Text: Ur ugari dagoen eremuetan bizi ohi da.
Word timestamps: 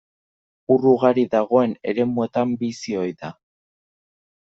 Ur 0.75 0.85
ugari 0.93 1.27
dagoen 1.37 1.77
eremuetan 1.95 2.59
bizi 2.65 3.01
ohi 3.05 3.17
da. 3.23 3.35